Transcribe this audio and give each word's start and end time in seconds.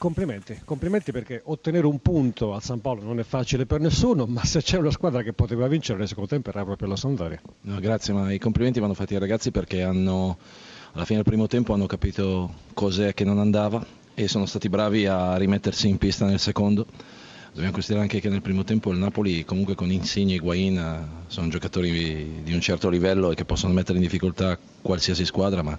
Complimenti, 0.00 0.58
complimenti 0.64 1.12
perché 1.12 1.42
ottenere 1.44 1.84
un 1.86 2.00
punto 2.00 2.54
al 2.54 2.62
San 2.62 2.80
Paolo 2.80 3.02
non 3.02 3.18
è 3.18 3.22
facile 3.22 3.66
per 3.66 3.80
nessuno, 3.80 4.24
ma 4.24 4.42
se 4.46 4.62
c'è 4.62 4.78
una 4.78 4.90
squadra 4.90 5.20
che 5.20 5.34
poteva 5.34 5.68
vincere 5.68 5.98
nel 5.98 6.08
secondo 6.08 6.30
tempo 6.30 6.48
era 6.48 6.64
proprio 6.64 6.88
la 6.88 6.96
Sampdoria. 6.96 7.38
No, 7.60 7.78
grazie, 7.80 8.14
ma 8.14 8.32
i 8.32 8.38
complimenti 8.38 8.80
vanno 8.80 8.94
fatti 8.94 9.12
ai 9.12 9.20
ragazzi 9.20 9.50
perché 9.50 9.82
hanno, 9.82 10.38
alla 10.92 11.04
fine 11.04 11.18
del 11.18 11.28
primo 11.28 11.48
tempo 11.48 11.74
hanno 11.74 11.84
capito 11.84 12.50
cos'è 12.72 13.12
che 13.12 13.24
non 13.24 13.38
andava 13.40 13.84
e 14.14 14.26
sono 14.26 14.46
stati 14.46 14.70
bravi 14.70 15.04
a 15.04 15.36
rimettersi 15.36 15.86
in 15.86 15.98
pista 15.98 16.24
nel 16.24 16.38
secondo 16.38 16.86
Dobbiamo 17.52 17.72
considerare 17.72 18.06
anche 18.06 18.20
che 18.20 18.28
nel 18.28 18.42
primo 18.42 18.62
tempo 18.62 18.92
il 18.92 18.98
Napoli 18.98 19.44
comunque 19.44 19.74
con 19.74 19.90
Insigne 19.90 20.36
e 20.36 20.38
Guain 20.38 21.08
sono 21.26 21.48
giocatori 21.48 22.42
di 22.44 22.52
un 22.54 22.60
certo 22.60 22.88
livello 22.88 23.32
e 23.32 23.34
che 23.34 23.44
possono 23.44 23.72
mettere 23.72 23.98
in 23.98 24.04
difficoltà 24.04 24.56
qualsiasi 24.80 25.24
squadra, 25.24 25.60
ma 25.62 25.76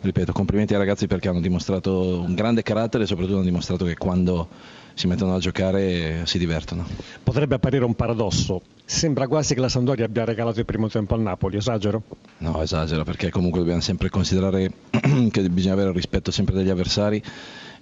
ripeto, 0.00 0.32
complimenti 0.32 0.72
ai 0.72 0.78
ragazzi 0.78 1.06
perché 1.06 1.28
hanno 1.28 1.40
dimostrato 1.40 2.20
un 2.20 2.34
grande 2.34 2.62
carattere 2.62 3.04
e 3.04 3.06
soprattutto 3.06 3.36
hanno 3.36 3.44
dimostrato 3.44 3.84
che 3.84 3.96
quando 3.96 4.48
si 4.94 5.06
mettono 5.08 5.34
a 5.34 5.38
giocare 5.38 6.22
si 6.24 6.38
divertono. 6.38 6.86
Potrebbe 7.22 7.56
apparire 7.56 7.84
un 7.84 7.94
paradosso, 7.94 8.62
sembra 8.86 9.28
quasi 9.28 9.52
che 9.54 9.60
la 9.60 9.68
Sampdoria 9.68 10.06
abbia 10.06 10.24
regalato 10.24 10.58
il 10.58 10.64
primo 10.64 10.88
tempo 10.88 11.14
al 11.14 11.20
Napoli, 11.20 11.58
esagero? 11.58 12.02
No, 12.38 12.62
esagero 12.62 13.04
perché 13.04 13.28
comunque 13.28 13.60
dobbiamo 13.60 13.82
sempre 13.82 14.08
considerare 14.08 14.72
che 15.30 15.50
bisogna 15.50 15.74
avere 15.74 15.90
il 15.90 15.94
rispetto 15.94 16.30
sempre 16.30 16.54
degli 16.54 16.70
avversari 16.70 17.22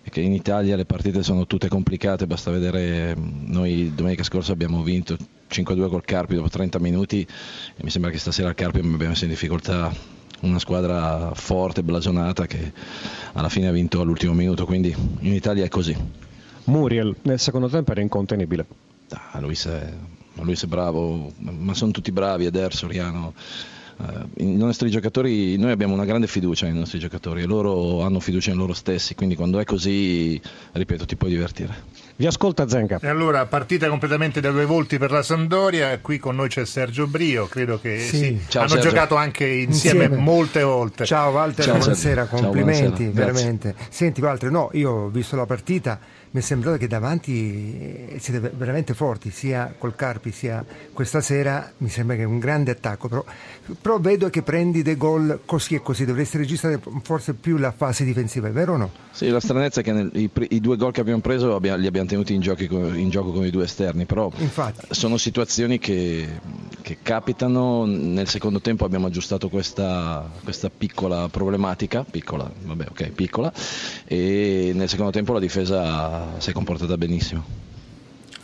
che 0.08 0.20
in 0.20 0.32
Italia 0.32 0.76
le 0.76 0.84
partite 0.84 1.22
sono 1.22 1.46
tutte 1.46 1.68
complicate, 1.68 2.26
basta 2.26 2.50
vedere, 2.50 3.14
noi 3.16 3.92
domenica 3.94 4.22
scorsa 4.22 4.52
abbiamo 4.52 4.82
vinto 4.82 5.16
5-2 5.50 5.88
col 5.88 6.04
Carpi 6.04 6.34
dopo 6.34 6.48
30 6.48 6.78
minuti 6.78 7.26
e 7.76 7.82
mi 7.82 7.90
sembra 7.90 8.10
che 8.10 8.18
stasera 8.18 8.48
al 8.48 8.54
Carpi 8.54 8.78
abbiamo 8.78 8.96
messo 8.96 9.24
in 9.24 9.30
difficoltà 9.30 9.92
una 10.40 10.58
squadra 10.58 11.32
forte, 11.34 11.82
blasonata 11.82 12.46
che 12.46 12.72
alla 13.32 13.48
fine 13.48 13.68
ha 13.68 13.72
vinto 13.72 14.00
all'ultimo 14.00 14.34
minuto, 14.34 14.64
quindi 14.66 14.94
in 15.20 15.32
Italia 15.32 15.64
è 15.64 15.68
così. 15.68 15.96
Muriel 16.64 17.16
nel 17.22 17.38
secondo 17.38 17.68
tempo 17.68 17.92
era 17.92 18.00
incontenibile. 18.00 18.66
Ah, 19.10 19.40
Luis, 19.40 19.66
è, 19.66 19.92
Luis 20.34 20.64
è 20.64 20.66
bravo, 20.66 21.32
ma 21.38 21.74
sono 21.74 21.90
tutti 21.92 22.12
bravi, 22.12 22.44
Eder, 22.44 22.74
Soriano 22.74 23.32
eh, 23.36 23.77
i 24.36 24.56
nostri 24.56 24.90
giocatori, 24.90 25.56
noi 25.56 25.72
abbiamo 25.72 25.94
una 25.94 26.04
grande 26.04 26.28
fiducia 26.28 26.66
nei 26.66 26.78
nostri 26.78 26.98
giocatori 26.98 27.42
e 27.42 27.46
loro 27.46 28.02
hanno 28.02 28.20
fiducia 28.20 28.50
in 28.50 28.56
loro 28.56 28.72
stessi, 28.72 29.14
quindi 29.14 29.34
quando 29.34 29.58
è 29.58 29.64
così, 29.64 30.40
ripeto, 30.72 31.04
ti 31.04 31.16
puoi 31.16 31.30
divertire. 31.30 32.06
Vi 32.14 32.26
ascolta 32.26 32.68
Zenga. 32.68 32.98
E 33.00 33.08
allora, 33.08 33.46
partita 33.46 33.88
completamente 33.88 34.40
da 34.40 34.50
due 34.50 34.64
volti 34.64 34.98
per 34.98 35.10
la 35.10 35.22
Sampdoria, 35.22 35.98
qui 36.00 36.18
con 36.18 36.36
noi 36.36 36.48
c'è 36.48 36.64
Sergio 36.64 37.06
Brio, 37.06 37.46
credo 37.46 37.80
che 37.80 37.98
sì. 38.00 38.16
Sì. 38.16 38.40
Ciao, 38.48 38.62
hanno 38.62 38.70
Sergio. 38.72 38.88
giocato 38.88 39.14
anche 39.16 39.46
insieme, 39.46 40.04
insieme, 40.04 40.22
molte 40.22 40.62
volte. 40.62 41.04
Ciao 41.04 41.30
Walter, 41.30 41.64
Ciao, 41.64 41.76
buonasera, 41.76 42.26
Sergio. 42.26 42.42
complimenti, 42.42 43.04
Ciao, 43.04 43.12
buonasera. 43.12 43.32
veramente. 43.32 43.74
Senti 43.88 44.20
Walter, 44.20 44.50
no, 44.50 44.70
io 44.72 44.90
ho 44.90 45.08
visto 45.08 45.36
la 45.36 45.46
partita 45.46 46.16
mi 46.30 46.40
è 46.40 46.42
sembrato 46.42 46.76
che 46.76 46.86
davanti 46.86 47.78
eh, 48.10 48.18
siete 48.18 48.52
veramente 48.54 48.92
forti, 48.92 49.30
sia 49.30 49.74
col 49.78 49.94
Carpi 49.94 50.30
sia 50.30 50.62
questa 50.92 51.22
sera, 51.22 51.72
mi 51.78 51.88
sembra 51.88 52.16
che 52.16 52.22
è 52.22 52.26
un 52.26 52.38
grande 52.38 52.72
attacco, 52.72 53.08
però, 53.08 53.24
però 53.88 54.00
vedo 54.00 54.28
che 54.28 54.42
prendi 54.42 54.82
dei 54.82 54.98
gol 54.98 55.40
così 55.46 55.74
e 55.74 55.80
così, 55.80 56.04
dovresti 56.04 56.36
registrare 56.36 56.78
forse 57.02 57.32
più 57.32 57.56
la 57.56 57.72
fase 57.72 58.04
difensiva, 58.04 58.46
è 58.46 58.50
vero 58.50 58.74
o 58.74 58.76
no? 58.76 58.90
Sì, 59.12 59.30
la 59.30 59.40
stranezza 59.40 59.80
è 59.80 59.82
che 59.82 59.92
nel, 59.92 60.10
i, 60.12 60.30
i, 60.50 60.60
due 60.60 60.76
gol 60.76 60.92
che 60.92 61.00
abbiamo 61.00 61.22
preso 61.22 61.58
li 61.58 61.86
abbiamo 61.86 62.06
tenuti 62.06 62.34
in, 62.34 62.42
giochi, 62.42 62.68
in, 62.70 63.08
gioco 63.08 63.32
con 63.32 63.46
i 63.46 63.50
due 63.50 63.64
esterni, 63.64 64.04
però 64.04 64.30
Infatti. 64.36 64.88
sono 64.90 65.16
situazioni 65.16 65.78
che, 65.78 66.38
che, 66.82 66.98
capitano, 67.02 67.86
nel 67.86 68.28
secondo 68.28 68.60
tempo 68.60 68.84
abbiamo 68.84 69.06
aggiustato 69.06 69.48
questa, 69.48 70.30
questa 70.44 70.68
piccola 70.68 71.30
problematica, 71.30 72.04
piccola, 72.04 72.50
vabbè 72.64 72.88
ok, 72.90 73.10
piccola, 73.12 73.50
e 74.04 74.72
nel 74.74 74.90
secondo 74.90 75.12
tempo 75.12 75.32
la 75.32 75.40
difesa 75.40 76.38
si 76.38 76.50
è 76.50 76.52
comportata 76.52 76.98
benissimo. 76.98 77.67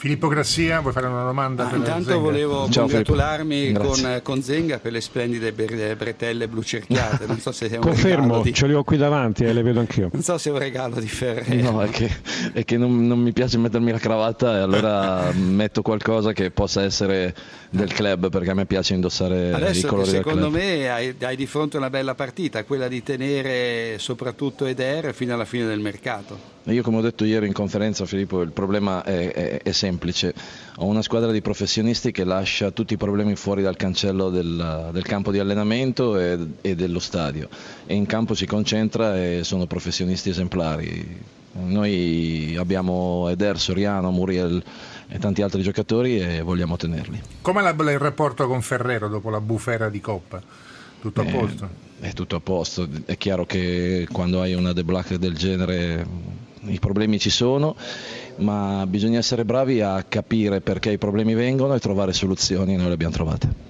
Filippo 0.05 0.29
Grassia, 0.29 0.81
vuoi 0.81 0.93
fare 0.93 1.07
una 1.07 1.25
domanda? 1.25 1.67
Ah, 1.67 1.77
intanto 1.77 2.11
Zenga? 2.11 2.17
volevo 2.17 2.69
Ciao, 2.69 2.83
congratularmi 2.83 3.73
con, 3.73 4.21
con, 4.23 4.43
Zenga 4.43 4.79
per 4.79 4.93
le 4.93 5.01
splendide 5.01 5.51
bretelle 5.51 6.47
blu 6.47 6.63
cerchiate. 6.63 7.25
Non 7.25 7.39
so 7.39 7.53
se 7.53 7.71
è 7.71 7.77
un 7.77 7.81
Confermo, 7.81 8.43
di... 8.43 8.53
ce 8.53 8.67
le 8.67 8.75
ho 8.75 8.85
qui 8.85 8.99
davanti 8.99 9.45
e 9.45 9.55
le 9.55 9.63
vedo 9.63 9.81
anch'io. 9.81 10.11
Non 10.13 10.21
so 10.21 10.37
se 10.37 10.51
è 10.51 10.53
un 10.53 10.59
regalo 10.59 11.01
di 11.01 11.09
Ferrero. 11.09 11.71
No, 11.71 11.81
è 11.81 11.89
che, 11.89 12.11
è 12.53 12.67
che 12.67 12.77
non, 12.77 13.07
non, 13.07 13.19
mi 13.19 13.33
piace 13.33 13.57
mettermi 13.57 13.93
la 13.93 13.99
cravatta 13.99 14.59
e 14.59 14.61
allora 14.61 15.33
metto 15.33 15.81
qualcosa 15.81 16.35
che 16.35 16.51
possa 16.51 16.83
essere 16.83 17.35
del 17.71 17.91
club 17.91 18.29
perché 18.29 18.51
a 18.51 18.55
me 18.55 18.67
piace 18.67 18.93
indossare 18.93 19.55
Adesso 19.55 19.87
i 19.87 19.89
colori 19.89 20.11
del 20.11 20.21
club. 20.21 20.35
Secondo 20.35 20.51
me 20.55 20.91
hai, 20.91 21.15
hai 21.19 21.35
di 21.35 21.47
fronte 21.47 21.79
una 21.79 21.89
bella 21.89 22.15
partita, 22.15 22.63
quella 22.65 22.89
di 22.89 23.03
tenere 23.03 23.97
soprattutto 23.99 24.67
Eder 24.67 25.15
fino 25.15 25.33
alla 25.33 25.47
fine 25.47 25.65
del 25.65 25.81
mercato. 25.81 26.54
Io 26.67 26.83
come 26.83 26.97
ho 26.97 27.01
detto 27.03 27.27
ieri 27.27 27.47
in 27.47 27.53
conferenza 27.53 28.07
Filippo 28.07 28.41
il 28.41 28.51
problema 28.51 29.05
è, 29.05 29.31
è, 29.33 29.63
è, 29.63 29.73
semplice, 29.73 30.33
ho 30.77 30.87
una 30.87 31.03
squadra 31.03 31.31
di 31.31 31.43
professionisti 31.43 32.11
che 32.11 32.25
lascia 32.25 32.71
tutti 32.71 32.95
i 32.95 32.97
problemi 32.97 33.37
fuori 33.37 33.61
dal 33.61 33.77
cancello 33.77 34.31
del, 34.31 34.89
del 34.91 35.03
campo 35.03 35.31
di 35.31 35.39
allenamento 35.39 36.19
e, 36.19 36.39
e, 36.63 36.75
dello 36.75 37.01
stadio 37.01 37.51
e 37.85 37.95
in 37.95 38.07
campo 38.07 38.33
si 38.33 38.47
concentra 38.47 39.23
e 39.23 39.45
sono 39.45 39.67
professionisti 39.67 40.31
esemplari. 40.31 41.21
Noi 41.53 42.57
abbiamo 42.59 43.29
Eder, 43.29 43.59
Soriano, 43.59 44.11
Muriel 44.11 44.63
e 45.07 45.19
tanti 45.19 45.43
altri 45.43 45.61
giocatori 45.61 46.19
e 46.19 46.41
vogliamo 46.41 46.79
tenerli. 46.79 47.21
Come 47.43 47.61
il 47.61 47.99
rapporto 47.99 48.47
con 48.47 48.63
Ferrero 48.63 49.09
dopo 49.09 49.29
la 49.29 49.41
bufera 49.41 49.91
di 49.91 50.01
Coppa? 50.01 50.41
Tutto 50.99 51.21
a 51.21 51.25
posto? 51.25 51.69
È, 52.01 52.09
è 52.09 52.13
tutto 52.15 52.37
a 52.37 52.41
posto, 52.41 52.89
è 53.05 53.19
chiaro 53.19 53.45
che 53.45 54.09
quando 54.11 54.41
hai 54.41 54.55
una 54.55 54.73
debacle 54.73 55.19
del 55.19 55.37
genere 55.37 56.07
i 56.67 56.79
problemi 56.79 57.19
ci 57.19 57.31
sono, 57.31 57.77
ma 58.37 58.87
bisogna 58.87 59.19
essere 59.19 59.45
bravi 59.45 59.81
a 59.81 60.05
capire 60.09 60.61
perché 60.61 60.91
i 60.91 60.99
problemi 60.99 61.35
vengono 61.35 61.75
e 61.75 61.81
trovare 61.81 62.13
soluzioni, 62.13 62.77
noi 62.77 62.89
le 62.89 62.95
abbiamo 62.95 63.15
trovate. 63.15 63.63